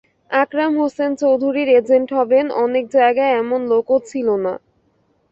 আকরাম 0.31 0.71
হোসেন 0.79 1.11
চৌধুরীর 1.21 1.69
এজেন্ট 1.79 2.09
হবেন, 2.17 2.45
অনেক 2.63 2.85
জায়গায় 2.95 3.33
এমন 3.41 3.61
লোকও 3.71 3.97
ছিল 4.09 4.27
না। 4.45 4.53